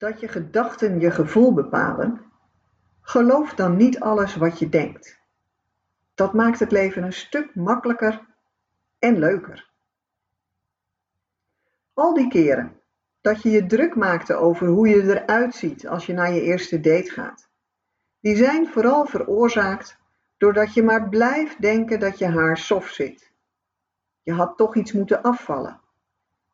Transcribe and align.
dat 0.00 0.20
je 0.20 0.28
gedachten 0.28 1.00
je 1.00 1.10
gevoel 1.10 1.54
bepalen, 1.54 2.20
geloof 3.00 3.54
dan 3.54 3.76
niet 3.76 4.00
alles 4.00 4.36
wat 4.36 4.58
je 4.58 4.68
denkt. 4.68 5.20
Dat 6.14 6.32
maakt 6.34 6.58
het 6.58 6.70
leven 6.70 7.02
een 7.02 7.12
stuk 7.12 7.54
makkelijker 7.54 8.26
en 8.98 9.18
leuker. 9.18 9.70
Al 11.94 12.14
die 12.14 12.28
keren 12.28 12.80
dat 13.20 13.42
je 13.42 13.50
je 13.50 13.66
druk 13.66 13.94
maakte 13.94 14.34
over 14.34 14.66
hoe 14.66 14.88
je 14.88 15.02
eruit 15.02 15.54
ziet 15.54 15.88
als 15.88 16.06
je 16.06 16.12
naar 16.12 16.32
je 16.32 16.42
eerste 16.42 16.80
date 16.80 17.10
gaat, 17.10 17.48
die 18.20 18.36
zijn 18.36 18.68
vooral 18.68 19.06
veroorzaakt 19.06 19.98
doordat 20.36 20.74
je 20.74 20.82
maar 20.82 21.08
blijft 21.08 21.60
denken 21.60 22.00
dat 22.00 22.18
je 22.18 22.26
haar 22.26 22.56
soft 22.56 22.94
zit. 22.94 23.32
Je 24.22 24.32
had 24.32 24.56
toch 24.56 24.76
iets 24.76 24.92
moeten 24.92 25.22
afvallen. 25.22 25.80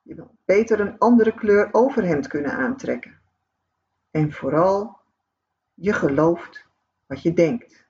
Je 0.03 0.15
wil 0.15 0.37
beter 0.45 0.81
een 0.81 0.99
andere 0.99 1.35
kleur 1.35 1.69
overhemd 1.73 2.27
kunnen 2.27 2.53
aantrekken. 2.53 3.25
En 4.17 4.33
vooral, 4.33 5.01
je 5.75 5.93
gelooft 5.93 6.67
wat 7.07 7.23
je 7.23 7.33
denkt. 7.33 7.87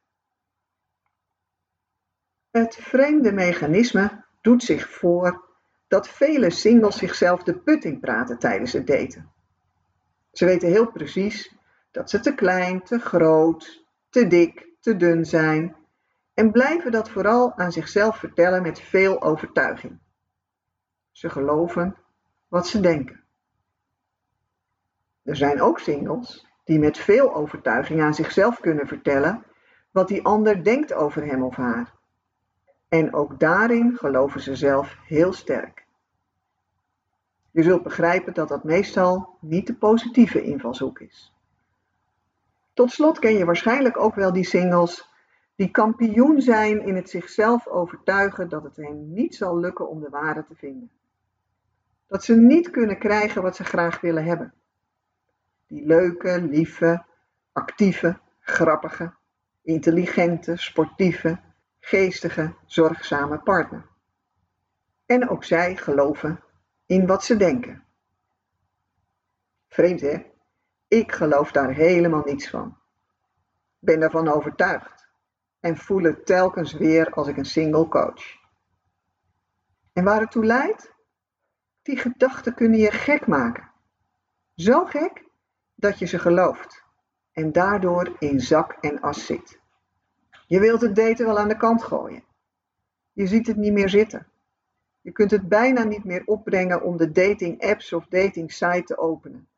Het 2.50 2.74
vreemde 2.74 3.32
mechanisme 3.32 4.24
doet 4.40 4.62
zich 4.62 4.90
voor 4.90 5.44
dat 5.88 6.08
vele 6.08 6.50
singles 6.50 6.96
zichzelf 6.96 7.42
de 7.42 7.58
putting 7.58 8.00
praten 8.00 8.38
tijdens 8.38 8.72
het 8.72 8.86
daten. 8.86 9.32
Ze 10.32 10.44
weten 10.44 10.68
heel 10.68 10.92
precies 10.92 11.54
dat 11.90 12.10
ze 12.10 12.20
te 12.20 12.34
klein, 12.34 12.82
te 12.82 12.98
groot, 12.98 13.84
te 14.08 14.26
dik, 14.26 14.68
te 14.80 14.96
dun 14.96 15.24
zijn 15.24 15.76
en 16.34 16.50
blijven 16.50 16.92
dat 16.92 17.10
vooral 17.10 17.56
aan 17.56 17.72
zichzelf 17.72 18.18
vertellen 18.18 18.62
met 18.62 18.80
veel 18.80 19.22
overtuiging. 19.22 19.98
Ze 21.12 21.30
geloven 21.30 21.96
wat 22.48 22.66
ze 22.66 22.80
denken. 22.80 23.25
Er 25.26 25.36
zijn 25.36 25.60
ook 25.60 25.78
singles 25.78 26.46
die 26.64 26.78
met 26.78 26.98
veel 26.98 27.34
overtuiging 27.34 28.00
aan 28.00 28.14
zichzelf 28.14 28.60
kunnen 28.60 28.86
vertellen 28.86 29.44
wat 29.90 30.08
die 30.08 30.24
ander 30.24 30.64
denkt 30.64 30.92
over 30.92 31.24
hem 31.24 31.42
of 31.42 31.56
haar. 31.56 31.94
En 32.88 33.14
ook 33.14 33.40
daarin 33.40 33.96
geloven 33.96 34.40
ze 34.40 34.56
zelf 34.56 34.96
heel 35.06 35.32
sterk. 35.32 35.86
Je 37.50 37.62
zult 37.62 37.82
begrijpen 37.82 38.34
dat 38.34 38.48
dat 38.48 38.64
meestal 38.64 39.36
niet 39.40 39.66
de 39.66 39.74
positieve 39.74 40.42
invalshoek 40.42 41.00
is. 41.00 41.34
Tot 42.72 42.90
slot 42.90 43.18
ken 43.18 43.34
je 43.34 43.44
waarschijnlijk 43.44 43.98
ook 43.98 44.14
wel 44.14 44.32
die 44.32 44.44
singles 44.44 45.08
die 45.54 45.70
kampioen 45.70 46.40
zijn 46.40 46.86
in 46.86 46.96
het 46.96 47.10
zichzelf 47.10 47.66
overtuigen 47.66 48.48
dat 48.48 48.62
het 48.62 48.76
hen 48.76 49.12
niet 49.12 49.34
zal 49.34 49.58
lukken 49.58 49.88
om 49.88 50.00
de 50.00 50.08
ware 50.08 50.44
te 50.44 50.54
vinden. 50.54 50.90
Dat 52.06 52.24
ze 52.24 52.36
niet 52.36 52.70
kunnen 52.70 52.98
krijgen 52.98 53.42
wat 53.42 53.56
ze 53.56 53.64
graag 53.64 54.00
willen 54.00 54.24
hebben. 54.24 54.54
Die 55.66 55.86
leuke, 55.86 56.40
lieve, 56.40 57.04
actieve, 57.52 58.20
grappige, 58.40 59.14
intelligente, 59.62 60.56
sportieve, 60.56 61.40
geestige, 61.80 62.54
zorgzame 62.66 63.38
partner. 63.38 63.88
En 65.06 65.28
ook 65.28 65.44
zij 65.44 65.76
geloven 65.76 66.40
in 66.86 67.06
wat 67.06 67.24
ze 67.24 67.36
denken. 67.36 67.84
Vreemd 69.68 70.00
hè? 70.00 70.24
Ik 70.88 71.12
geloof 71.12 71.52
daar 71.52 71.74
helemaal 71.74 72.24
niets 72.24 72.50
van. 72.50 72.78
Ben 73.78 74.00
daarvan 74.00 74.28
overtuigd 74.28 75.08
en 75.60 75.76
voel 75.76 76.02
het 76.02 76.26
telkens 76.26 76.72
weer 76.72 77.10
als 77.10 77.28
ik 77.28 77.36
een 77.36 77.44
single 77.44 77.88
coach. 77.88 78.44
En 79.92 80.04
waar 80.04 80.20
het 80.20 80.30
toe 80.30 80.44
leidt? 80.44 80.94
Die 81.82 81.96
gedachten 81.96 82.54
kunnen 82.54 82.78
je 82.78 82.90
gek 82.90 83.26
maken. 83.26 83.70
Zo 84.54 84.84
gek 84.84 85.25
dat 85.76 85.98
je 85.98 86.06
ze 86.06 86.18
gelooft 86.18 86.84
en 87.32 87.52
daardoor 87.52 88.16
in 88.18 88.40
zak 88.40 88.72
en 88.72 89.00
as 89.00 89.26
zit. 89.26 89.60
Je 90.46 90.60
wilt 90.60 90.80
het 90.80 90.96
daten 90.96 91.26
wel 91.26 91.38
aan 91.38 91.48
de 91.48 91.56
kant 91.56 91.82
gooien. 91.82 92.24
Je 93.12 93.26
ziet 93.26 93.46
het 93.46 93.56
niet 93.56 93.72
meer 93.72 93.88
zitten. 93.88 94.26
Je 95.00 95.12
kunt 95.12 95.30
het 95.30 95.48
bijna 95.48 95.84
niet 95.84 96.04
meer 96.04 96.22
opbrengen 96.24 96.82
om 96.82 96.96
de 96.96 97.12
dating 97.12 97.62
apps 97.62 97.92
of 97.92 98.06
dating 98.06 98.52
site 98.52 98.82
te 98.84 98.98
openen. 98.98 99.48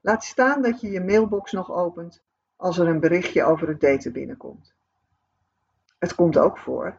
Laat 0.00 0.24
staan 0.24 0.62
dat 0.62 0.80
je 0.80 0.90
je 0.90 1.00
mailbox 1.00 1.52
nog 1.52 1.72
opent 1.72 2.22
als 2.56 2.78
er 2.78 2.88
een 2.88 3.00
berichtje 3.00 3.44
over 3.44 3.68
het 3.68 3.80
daten 3.80 4.12
binnenkomt. 4.12 4.74
Het 5.98 6.14
komt 6.14 6.38
ook 6.38 6.58
voor 6.58 6.98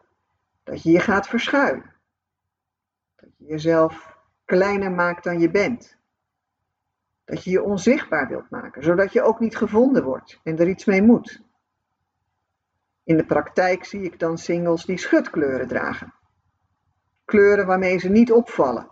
dat 0.62 0.82
je 0.82 0.90
je 0.90 1.00
gaat 1.00 1.28
verschuilen. 1.28 1.94
Dat 3.16 3.28
je 3.36 3.44
jezelf 3.44 4.18
kleiner 4.44 4.90
maakt 4.90 5.24
dan 5.24 5.40
je 5.40 5.50
bent. 5.50 5.95
Dat 7.26 7.44
je 7.44 7.50
je 7.50 7.62
onzichtbaar 7.62 8.28
wilt 8.28 8.50
maken, 8.50 8.82
zodat 8.82 9.12
je 9.12 9.22
ook 9.22 9.40
niet 9.40 9.56
gevonden 9.56 10.04
wordt 10.04 10.40
en 10.42 10.58
er 10.58 10.68
iets 10.68 10.84
mee 10.84 11.02
moet. 11.02 11.42
In 13.04 13.16
de 13.16 13.26
praktijk 13.26 13.84
zie 13.84 14.02
ik 14.02 14.18
dan 14.18 14.38
singles 14.38 14.84
die 14.84 14.98
schutkleuren 14.98 15.68
dragen. 15.68 16.14
Kleuren 17.24 17.66
waarmee 17.66 17.98
ze 17.98 18.08
niet 18.08 18.32
opvallen, 18.32 18.90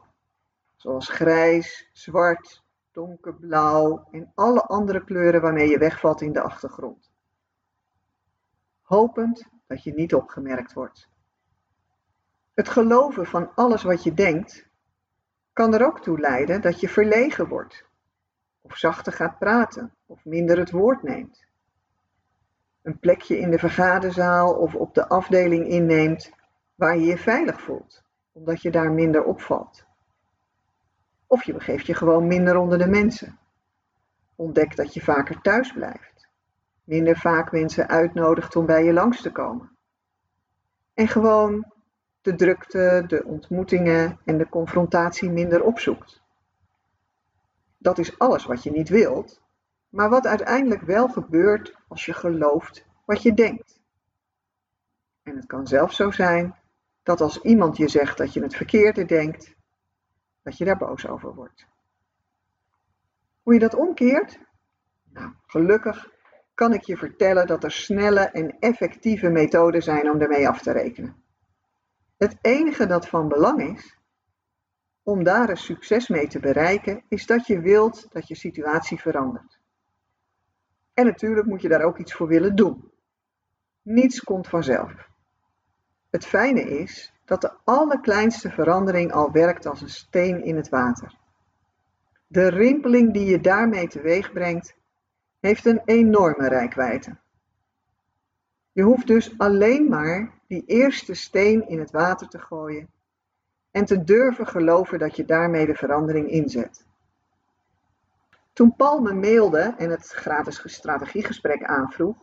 zoals 0.77 1.09
grijs, 1.09 1.91
zwart, 1.93 2.62
donkerblauw 2.93 4.09
en 4.11 4.33
alle 4.34 4.62
andere 4.62 5.05
kleuren 5.05 5.41
waarmee 5.41 5.69
je 5.69 5.78
wegvalt 5.78 6.21
in 6.21 6.33
de 6.33 6.41
achtergrond. 6.41 7.12
Hopend 8.83 9.49
dat 9.66 9.83
je 9.83 9.95
niet 9.95 10.15
opgemerkt 10.15 10.72
wordt. 10.72 11.09
Het 12.55 12.69
geloven 12.69 13.27
van 13.27 13.55
alles 13.55 13.83
wat 13.83 14.03
je 14.03 14.15
denkt 14.15 14.69
kan 15.53 15.75
er 15.75 15.87
ook 15.87 16.01
toe 16.01 16.21
leiden 16.21 16.61
dat 16.61 16.81
je 16.81 16.89
verlegen 16.89 17.49
wordt, 17.49 17.84
of 18.65 18.77
zachter 18.77 19.13
gaat 19.13 19.39
praten, 19.39 19.93
of 20.07 20.25
minder 20.25 20.59
het 20.59 20.71
woord 20.71 21.03
neemt. 21.03 21.45
Een 22.83 22.99
plekje 22.99 23.39
in 23.39 23.51
de 23.51 23.59
vergaderzaal 23.59 24.55
of 24.55 24.75
op 24.75 24.95
de 24.95 25.09
afdeling 25.09 25.69
inneemt 25.69 26.31
waar 26.75 26.97
je 26.97 27.05
je 27.05 27.19
veilig 27.19 27.61
voelt, 27.61 28.03
omdat 28.33 28.63
je 28.63 28.71
daar 28.71 28.93
minder 28.93 29.25
opvalt. 29.25 29.85
Of 31.27 31.45
je 31.45 31.53
begeeft 31.53 31.87
je 31.87 31.95
gewoon 31.95 32.27
minder 32.27 32.57
onder 32.57 32.79
de 32.79 32.87
mensen. 32.87 33.39
Ontdek 34.35 34.77
dat 34.77 34.95
je 34.95 35.01
vaker 35.01 35.41
thuis 35.41 35.73
blijft. 35.73 36.29
Minder 36.85 37.17
vaak 37.17 37.53
mensen 37.53 37.89
uitnodigt 37.89 38.57
om 38.57 38.67
bij 38.67 38.85
je 38.85 38.93
langs 38.93 39.23
te 39.23 39.33
komen. 39.33 39.77
En 40.95 41.09
gewoon 41.09 41.73
de 42.21 42.35
drukte, 42.35 43.05
de 43.07 43.25
ontmoetingen 43.25 44.19
en 44.25 44.39
de 44.39 44.49
confrontatie 44.49 45.31
minder 45.31 45.63
opzoekt. 45.63 46.24
Dat 47.84 47.99
is 47.99 48.19
alles 48.19 48.45
wat 48.45 48.62
je 48.62 48.71
niet 48.71 48.89
wilt, 48.89 49.41
maar 49.89 50.09
wat 50.09 50.27
uiteindelijk 50.27 50.83
wel 50.83 51.09
gebeurt 51.09 51.75
als 51.89 52.05
je 52.05 52.12
gelooft 52.12 52.84
wat 53.05 53.22
je 53.22 53.34
denkt. 53.34 53.81
En 55.22 55.37
het 55.37 55.47
kan 55.47 55.67
zelfs 55.67 55.97
zo 55.97 56.11
zijn 56.11 56.55
dat 57.03 57.21
als 57.21 57.41
iemand 57.41 57.77
je 57.77 57.89
zegt 57.89 58.19
dat 58.19 58.33
je 58.33 58.43
het 58.43 58.56
verkeerde 58.56 59.05
denkt, 59.05 59.55
dat 60.43 60.59
je 60.59 60.65
daar 60.65 60.77
boos 60.77 61.07
over 61.07 61.34
wordt. 61.34 61.66
Hoe 63.42 63.54
je 63.54 63.60
dat 63.60 63.75
omkeert? 63.75 64.39
Nou, 65.13 65.33
gelukkig 65.47 66.10
kan 66.54 66.72
ik 66.72 66.83
je 66.83 66.97
vertellen 66.97 67.47
dat 67.47 67.65
er 67.65 67.72
snelle 67.72 68.21
en 68.21 68.59
effectieve 68.59 69.28
methoden 69.28 69.83
zijn 69.83 70.10
om 70.10 70.21
ermee 70.21 70.48
af 70.48 70.60
te 70.60 70.72
rekenen. 70.72 71.22
Het 72.16 72.36
enige 72.41 72.86
dat 72.86 73.09
van 73.09 73.28
belang 73.28 73.78
is, 73.78 73.98
om 75.04 75.24
daar 75.24 75.48
een 75.48 75.56
succes 75.56 76.09
mee 76.09 76.28
te 76.28 76.41
bereiken, 76.41 77.03
is 77.09 77.27
dat 77.27 77.47
je 77.47 77.60
wilt 77.60 78.12
dat 78.12 78.28
je 78.28 78.34
situatie 78.34 79.01
verandert. 79.01 79.59
En 80.95 81.04
natuurlijk 81.04 81.47
moet 81.47 81.62
je 81.62 81.68
daar 81.68 81.83
ook 81.83 81.98
iets 81.98 82.15
voor 82.15 82.28
willen 82.28 82.56
doen. 82.56 82.91
Niets 83.83 84.21
komt 84.21 84.48
vanzelf. 84.48 85.09
Het 86.10 86.27
fijne 86.27 86.60
is 86.60 87.12
dat 87.24 87.41
de 87.41 87.53
allerkleinste 87.65 88.51
verandering 88.51 89.12
al 89.12 89.33
werkt 89.33 89.66
als 89.66 89.80
een 89.80 89.89
steen 89.89 90.45
in 90.45 90.56
het 90.56 90.68
water. 90.68 91.18
De 92.27 92.48
rimpeling 92.48 93.12
die 93.12 93.24
je 93.24 93.41
daarmee 93.41 93.89
teweeg 93.89 94.33
brengt, 94.33 94.77
heeft 95.41 95.66
een 95.66 95.83
enorme 95.84 96.48
rijkwijde. 96.48 97.16
Je 98.72 98.83
hoeft 98.83 99.07
dus 99.07 99.39
alleen 99.39 99.89
maar 99.89 100.41
die 100.47 100.65
eerste 100.66 101.15
steen 101.15 101.68
in 101.68 101.78
het 101.78 101.91
water 101.91 102.28
te 102.28 102.39
gooien 102.39 102.89
en 103.74 103.84
te 103.84 104.04
durven 104.04 104.47
geloven 104.47 104.98
dat 104.98 105.16
je 105.16 105.24
daarmee 105.24 105.66
de 105.66 105.74
verandering 105.74 106.30
inzet. 106.30 106.86
Toen 108.53 108.76
Paul 108.76 109.00
me 109.00 109.12
mailde 109.12 109.74
en 109.78 109.91
het 109.91 110.09
gratis 110.09 110.62
strategiegesprek 110.65 111.65
aanvroeg, 111.65 112.16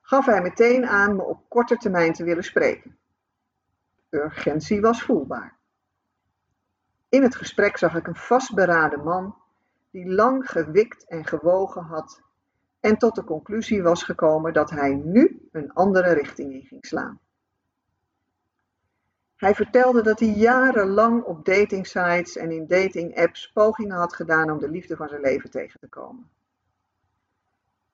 gaf 0.00 0.26
hij 0.26 0.42
meteen 0.42 0.86
aan 0.86 1.16
me 1.16 1.22
op 1.22 1.48
korte 1.48 1.76
termijn 1.76 2.12
te 2.12 2.24
willen 2.24 2.44
spreken. 2.44 2.98
Urgentie 4.10 4.80
was 4.80 5.02
voelbaar. 5.02 5.56
In 7.08 7.22
het 7.22 7.36
gesprek 7.36 7.76
zag 7.76 7.94
ik 7.94 8.06
een 8.06 8.16
vastberaden 8.16 9.04
man 9.04 9.36
die 9.90 10.06
lang 10.06 10.50
gewikt 10.50 11.06
en 11.06 11.26
gewogen 11.26 11.82
had 11.82 12.22
en 12.80 12.98
tot 12.98 13.14
de 13.14 13.24
conclusie 13.24 13.82
was 13.82 14.02
gekomen 14.02 14.52
dat 14.52 14.70
hij 14.70 14.94
nu 14.94 15.48
een 15.52 15.72
andere 15.72 16.12
richting 16.12 16.52
in 16.52 16.64
ging 16.64 16.86
slaan. 16.86 17.20
Hij 19.44 19.54
vertelde 19.54 20.02
dat 20.02 20.20
hij 20.20 20.28
jarenlang 20.28 21.22
op 21.22 21.44
datingsites 21.44 22.36
en 22.36 22.50
in 22.50 22.66
datingapps 22.66 23.50
pogingen 23.52 23.96
had 23.96 24.14
gedaan 24.14 24.50
om 24.50 24.58
de 24.58 24.68
liefde 24.68 24.96
van 24.96 25.08
zijn 25.08 25.20
leven 25.20 25.50
tegen 25.50 25.80
te 25.80 25.88
komen. 25.88 26.30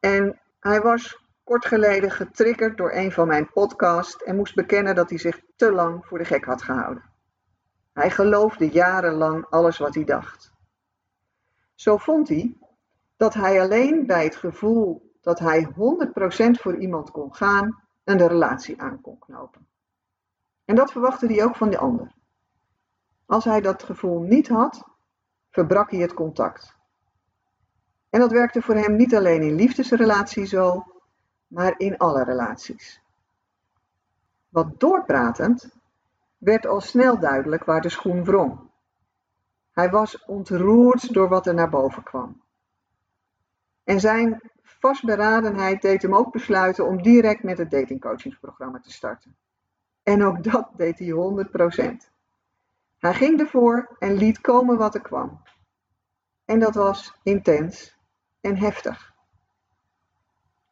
En 0.00 0.41
hij 0.61 0.81
was 0.81 1.25
kort 1.44 1.67
geleden 1.67 2.11
getriggerd 2.11 2.76
door 2.76 2.93
een 2.93 3.12
van 3.12 3.26
mijn 3.26 3.50
podcasts 3.52 4.23
en 4.23 4.37
moest 4.37 4.55
bekennen 4.55 4.94
dat 4.94 5.08
hij 5.08 5.19
zich 5.19 5.41
te 5.56 5.73
lang 5.73 6.06
voor 6.06 6.19
de 6.19 6.25
gek 6.25 6.44
had 6.44 6.62
gehouden. 6.62 7.05
Hij 7.93 8.11
geloofde 8.11 8.69
jarenlang 8.69 9.47
alles 9.49 9.79
wat 9.79 9.94
hij 9.94 10.05
dacht. 10.05 10.52
Zo 11.75 11.97
vond 11.97 12.29
hij 12.29 12.56
dat 13.17 13.35
hij 13.35 13.61
alleen 13.61 14.06
bij 14.06 14.25
het 14.25 14.37
gevoel 14.37 15.12
dat 15.20 15.38
hij 15.38 15.69
100% 15.69 16.50
voor 16.50 16.76
iemand 16.76 17.11
kon 17.11 17.35
gaan, 17.35 17.82
een 18.05 18.29
relatie 18.29 18.81
aan 18.81 19.00
kon 19.00 19.19
knopen. 19.19 19.69
En 20.70 20.76
dat 20.76 20.93
verwachtte 20.93 21.26
hij 21.26 21.44
ook 21.44 21.56
van 21.56 21.70
de 21.70 21.78
ander. 21.78 22.12
Als 23.26 23.44
hij 23.44 23.61
dat 23.61 23.82
gevoel 23.82 24.20
niet 24.20 24.49
had, 24.49 24.84
verbrak 25.50 25.90
hij 25.90 26.00
het 26.00 26.14
contact. 26.14 26.76
En 28.11 28.20
dat 28.20 28.31
werkte 28.31 28.62
voor 28.62 28.75
hem 28.75 28.96
niet 28.96 29.14
alleen 29.14 29.43
in 29.43 29.55
liefdesrelaties 29.55 30.50
zo, 30.50 30.84
maar 31.46 31.75
in 31.78 31.96
alle 31.96 32.25
relaties. 32.25 33.02
Wat 34.49 34.81
doorpratend 34.81 35.76
werd 36.38 36.67
al 36.67 36.81
snel 36.81 37.19
duidelijk 37.19 37.64
waar 37.64 37.81
de 37.81 37.88
schoen 37.88 38.25
wrong. 38.25 38.70
Hij 39.70 39.90
was 39.90 40.25
ontroerd 40.25 41.12
door 41.12 41.28
wat 41.28 41.46
er 41.46 41.55
naar 41.55 41.70
boven 41.70 42.02
kwam. 42.02 42.43
En 43.84 44.00
zijn 44.00 44.50
vastberadenheid 44.62 45.82
deed 45.82 46.02
hem 46.02 46.14
ook 46.14 46.32
besluiten 46.32 46.87
om 46.87 47.02
direct 47.02 47.43
met 47.43 47.58
het 47.58 47.70
datingcoachingsprogramma 47.70 48.81
te 48.81 48.93
starten. 48.93 49.37
En 50.11 50.25
ook 50.25 50.43
dat 50.45 50.71
deed 50.77 50.99
hij 50.99 51.09
100%. 51.09 52.11
Hij 52.99 53.15
ging 53.15 53.41
ervoor 53.41 53.97
en 53.99 54.15
liet 54.15 54.41
komen 54.41 54.77
wat 54.77 54.95
er 54.95 55.01
kwam. 55.01 55.43
En 56.45 56.59
dat 56.59 56.75
was 56.75 57.15
intens 57.23 57.97
en 58.41 58.57
heftig. 58.57 59.15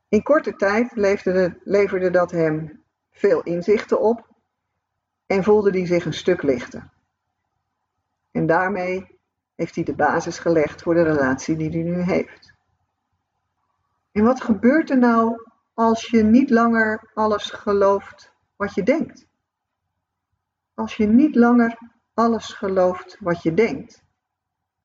In 0.09 0.23
korte 0.23 0.57
tijd 0.57 0.93
leverde, 0.95 1.61
leverde 1.65 2.11
dat 2.11 2.31
hem 2.31 2.85
veel 3.11 3.43
inzichten 3.43 4.01
op 4.01 4.29
en 5.27 5.45
voelde 5.45 5.71
hij 5.71 5.87
zich 5.87 6.05
een 6.05 6.15
stuk 6.15 6.43
lichter. 6.43 6.91
En 8.31 8.47
daarmee 8.47 9.19
heeft 9.55 9.75
hij 9.75 9.85
de 9.85 9.95
basis 9.95 10.39
gelegd 10.39 10.83
voor 10.83 10.95
de 10.95 11.03
relatie 11.03 11.57
die 11.57 11.71
hij 11.71 11.83
nu 11.83 12.01
heeft. 12.01 12.53
En 14.13 14.25
wat 14.25 14.41
gebeurt 14.41 14.91
er 14.91 14.99
nou 14.99 15.43
als 15.75 16.07
je 16.07 16.23
niet 16.23 16.51
langer 16.51 17.11
alles 17.15 17.51
gelooft 17.51 18.33
wat 18.57 18.75
je 18.75 18.83
denkt? 18.83 19.28
Als 20.79 20.97
je 20.97 21.07
niet 21.07 21.35
langer 21.35 21.79
alles 22.15 22.53
gelooft 22.53 23.17
wat 23.21 23.43
je 23.43 23.55
denkt, 23.55 24.05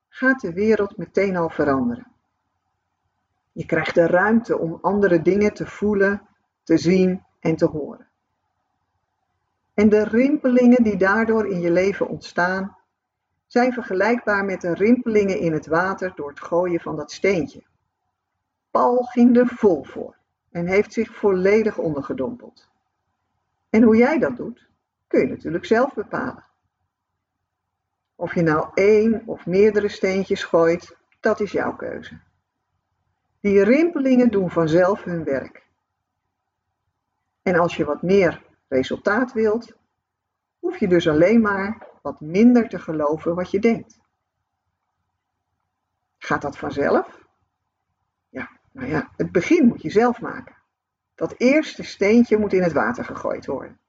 gaat 0.10 0.42
de 0.42 0.54
wereld 0.54 0.98
meteen 0.98 1.36
al 1.36 1.50
veranderen. 1.50 2.12
Je 3.51 3.66
krijgt 3.66 3.95
de 3.95 4.07
ruimte 4.07 4.57
om 4.57 4.78
andere 4.81 5.22
dingen 5.22 5.54
te 5.54 5.66
voelen, 5.66 6.28
te 6.63 6.78
zien 6.78 7.24
en 7.40 7.56
te 7.56 7.66
horen. 7.66 8.07
En 9.74 9.90
de 9.90 10.04
rimpelingen 10.04 10.84
die 10.84 10.98
daardoor 10.98 11.48
in 11.48 11.60
je 11.60 11.72
leven 11.72 12.07
ontstaan, 12.07 12.78
zijn 13.48 13.74
vergelijkbaar 13.74 14.45
met 14.45 14.62
de 14.62 14.74
rimpelingen 14.74 15.40
in 15.40 15.54
het 15.54 15.68
water 15.68 16.12
door 16.16 16.30
het 16.30 16.40
gooien 16.42 16.80
van 16.80 16.95
dat 16.95 17.12
steentje. 17.12 17.63
Paul 18.72 19.04
ging 19.04 19.38
er 19.38 19.48
vol 19.48 19.84
voor 19.84 20.18
en 20.51 20.68
heeft 20.68 20.94
zich 20.94 21.16
volledig 21.16 21.78
ondergedompeld. 21.78 22.69
En 23.69 23.84
hoe 23.84 23.98
jij 23.98 24.19
dat 24.19 24.36
doet, 24.38 24.72
kun 25.13 25.21
je 25.21 25.27
natuurlijk 25.27 25.65
zelf 25.65 25.94
bepalen. 25.94 26.45
Of 28.15 28.36
je 28.36 28.42
nou 28.42 28.69
één 28.74 29.24
of 29.25 29.45
meerdere 29.45 29.88
steentjes 29.88 30.44
gooit, 30.44 30.98
dat 31.19 31.39
is 31.39 31.51
jouw 31.51 31.75
keuze. 31.75 32.19
Die 33.39 33.63
rimpelingen 33.63 34.31
doen 34.31 34.51
vanzelf 34.51 35.04
hun 35.04 35.24
werk. 35.24 35.68
En 37.42 37.56
als 37.56 37.75
je 37.75 37.86
wat 37.86 38.01
meer 38.01 38.44
resultaat 38.68 39.33
wilt, 39.33 39.77
hoef 40.60 40.77
je 40.77 40.88
dus 40.88 41.07
alleen 41.07 41.42
maar 41.42 41.88
wat 42.01 42.21
minder 42.21 42.69
te 42.69 42.80
geloven 42.80 43.36
wat 43.36 43.51
je 43.51 43.59
denkt. 43.59 44.00
Gaat 46.18 46.42
dat 46.42 46.57
vanzelf? 46.57 47.27
Ja, 48.30 48.50
nou 48.71 48.88
ja, 48.89 49.12
het 49.18 49.31
begin 49.31 49.68
moet 49.68 49.81
je 49.81 49.89
zelf 49.89 50.21
maken. 50.21 50.56
Dat 51.16 51.36
eerste 51.38 51.83
steentje 51.83 52.38
moet 52.38 52.54
in 52.54 52.63
het 52.63 52.74
water 52.74 53.06
gegooid 53.06 53.45
worden. 53.45 53.81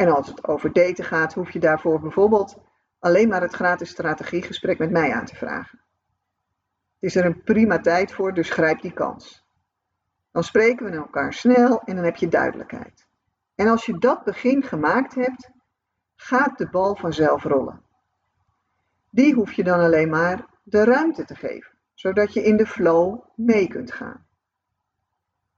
En 0.00 0.08
als 0.08 0.26
het 0.26 0.48
over 0.48 0.72
daten 0.72 1.04
gaat, 1.04 1.34
hoef 1.34 1.50
je 1.50 1.58
daarvoor 1.58 2.00
bijvoorbeeld 2.00 2.56
alleen 2.98 3.28
maar 3.28 3.40
het 3.40 3.54
gratis 3.54 3.90
strategiegesprek 3.90 4.78
met 4.78 4.90
mij 4.90 5.12
aan 5.12 5.24
te 5.24 5.34
vragen. 5.34 5.78
Het 6.98 7.10
is 7.10 7.16
er 7.16 7.24
een 7.24 7.42
prima 7.42 7.80
tijd 7.80 8.12
voor, 8.12 8.34
dus 8.34 8.50
grijp 8.50 8.80
die 8.80 8.92
kans. 8.92 9.44
Dan 10.32 10.44
spreken 10.44 10.90
we 10.90 10.96
elkaar 10.96 11.32
snel 11.32 11.82
en 11.84 11.94
dan 11.94 12.04
heb 12.04 12.16
je 12.16 12.28
duidelijkheid. 12.28 13.06
En 13.54 13.68
als 13.68 13.86
je 13.86 13.98
dat 13.98 14.24
begin 14.24 14.62
gemaakt 14.62 15.14
hebt, 15.14 15.50
gaat 16.14 16.58
de 16.58 16.68
bal 16.70 16.96
vanzelf 16.96 17.42
rollen. 17.42 17.82
Die 19.10 19.34
hoef 19.34 19.52
je 19.52 19.64
dan 19.64 19.80
alleen 19.80 20.08
maar 20.08 20.46
de 20.62 20.84
ruimte 20.84 21.24
te 21.24 21.34
geven, 21.34 21.72
zodat 21.94 22.32
je 22.32 22.44
in 22.44 22.56
de 22.56 22.66
flow 22.66 23.24
mee 23.34 23.68
kunt 23.68 23.92
gaan. 23.92 24.26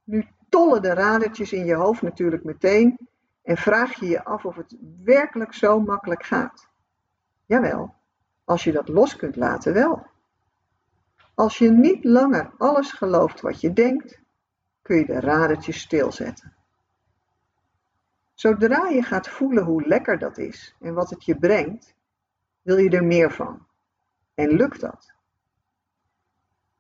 Nu 0.05 0.27
tollen 0.49 0.83
de 0.83 0.95
radertjes 0.95 1.53
in 1.53 1.65
je 1.65 1.75
hoofd 1.75 2.03
natuurlijk 2.03 2.45
meteen 2.45 3.11
en 3.43 3.57
vraag 3.57 3.95
je 3.95 4.07
je 4.07 4.25
af 4.25 4.45
of 4.45 4.57
het 4.57 4.77
werkelijk 5.05 5.55
zo 5.55 5.81
makkelijk 5.81 6.25
gaat. 6.25 6.69
Jawel, 7.47 7.95
als 8.45 8.65
je 8.65 8.73
dat 8.73 8.89
los 8.89 9.17
kunt 9.17 9.37
laten 9.37 9.73
wel. 9.73 10.07
Als 11.35 11.59
je 11.59 11.71
niet 11.71 12.05
langer 12.05 12.51
alles 12.59 12.93
gelooft 12.93 13.41
wat 13.41 13.61
je 13.61 13.73
denkt, 13.73 14.21
kun 14.83 14.97
je 14.97 15.07
de 15.07 15.21
radertjes 15.21 15.81
stilzetten. 15.81 16.53
Zodra 18.35 18.89
je 18.89 19.03
gaat 19.03 19.29
voelen 19.29 19.65
hoe 19.65 19.87
lekker 19.87 20.19
dat 20.19 20.39
is 20.39 20.75
en 20.81 20.95
wat 20.95 21.11
het 21.11 21.25
je 21.25 21.37
brengt, 21.37 21.95
wil 22.63 22.77
je 22.77 22.91
er 22.91 23.05
meer 23.05 23.31
van. 23.31 23.67
En 24.35 24.49
lukt 24.49 24.81
dat? 24.81 25.13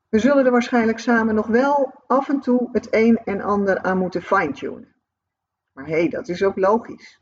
We 0.09 0.19
zullen 0.19 0.45
er 0.45 0.51
waarschijnlijk 0.51 0.99
samen 0.99 1.35
nog 1.35 1.47
wel 1.47 2.03
af 2.07 2.29
en 2.29 2.41
toe 2.41 2.69
het 2.73 2.89
een 2.91 3.19
en 3.25 3.41
ander 3.41 3.83
aan 3.83 3.99
moeten 3.99 4.23
fine-tunen. 4.23 4.92
Maar 5.83 5.91
hé, 5.91 5.99
hey, 5.99 6.09
dat 6.09 6.29
is 6.29 6.43
ook 6.43 6.57
logisch. 6.57 7.21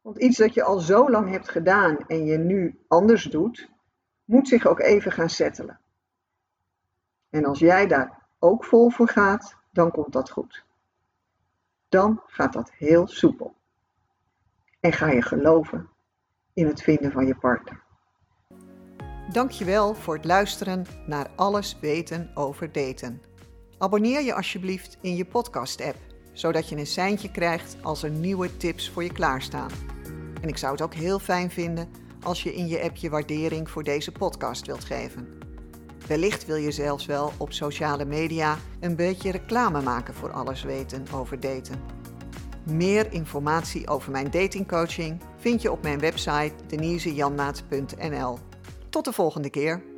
Want 0.00 0.18
iets 0.18 0.36
dat 0.36 0.54
je 0.54 0.62
al 0.62 0.78
zo 0.78 1.10
lang 1.10 1.30
hebt 1.30 1.48
gedaan 1.48 1.96
en 2.06 2.24
je 2.24 2.38
nu 2.38 2.84
anders 2.88 3.24
doet, 3.24 3.70
moet 4.24 4.48
zich 4.48 4.66
ook 4.66 4.80
even 4.80 5.12
gaan 5.12 5.28
settelen. 5.28 5.80
En 7.30 7.44
als 7.44 7.58
jij 7.58 7.86
daar 7.86 8.22
ook 8.38 8.64
vol 8.64 8.90
voor 8.90 9.08
gaat, 9.08 9.56
dan 9.72 9.90
komt 9.90 10.12
dat 10.12 10.30
goed. 10.30 10.64
Dan 11.88 12.22
gaat 12.26 12.52
dat 12.52 12.70
heel 12.72 13.06
soepel. 13.06 13.54
En 14.80 14.92
ga 14.92 15.10
je 15.10 15.22
geloven 15.22 15.88
in 16.52 16.66
het 16.66 16.82
vinden 16.82 17.12
van 17.12 17.26
je 17.26 17.36
partner. 17.36 17.82
Dankjewel 19.32 19.94
voor 19.94 20.14
het 20.14 20.24
luisteren 20.24 20.86
naar 21.06 21.30
Alles 21.36 21.78
weten 21.80 22.30
over 22.34 22.72
daten. 22.72 23.22
Abonneer 23.78 24.22
je 24.22 24.34
alsjeblieft 24.34 24.98
in 25.00 25.16
je 25.16 25.24
podcast-app, 25.24 26.13
zodat 26.34 26.68
je 26.68 26.76
een 26.76 26.86
seintje 26.86 27.30
krijgt 27.30 27.76
als 27.82 28.02
er 28.02 28.10
nieuwe 28.10 28.56
tips 28.56 28.90
voor 28.90 29.02
je 29.02 29.12
klaarstaan. 29.12 29.70
En 30.40 30.48
ik 30.48 30.56
zou 30.56 30.72
het 30.72 30.82
ook 30.82 30.94
heel 30.94 31.18
fijn 31.18 31.50
vinden 31.50 31.88
als 32.22 32.42
je 32.42 32.54
in 32.54 32.68
je 32.68 32.82
app 32.82 32.96
je 32.96 33.10
waardering 33.10 33.70
voor 33.70 33.82
deze 33.82 34.12
podcast 34.12 34.66
wilt 34.66 34.84
geven. 34.84 35.28
Wellicht 36.06 36.46
wil 36.46 36.56
je 36.56 36.70
zelfs 36.70 37.06
wel 37.06 37.32
op 37.36 37.52
sociale 37.52 38.04
media 38.04 38.58
een 38.80 38.96
beetje 38.96 39.30
reclame 39.30 39.82
maken 39.82 40.14
voor 40.14 40.32
alles 40.32 40.62
weten 40.62 41.04
over 41.12 41.40
daten. 41.40 41.80
Meer 42.64 43.12
informatie 43.12 43.88
over 43.88 44.10
mijn 44.10 44.30
datingcoaching 44.30 45.20
vind 45.38 45.62
je 45.62 45.72
op 45.72 45.82
mijn 45.82 45.98
website 45.98 46.52
denisejanmaat.nl. 46.66 48.38
Tot 48.90 49.04
de 49.04 49.12
volgende 49.12 49.50
keer. 49.50 49.93